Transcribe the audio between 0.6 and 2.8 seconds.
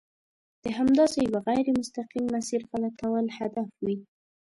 د همداسې یوه غیر مستقیم مسیر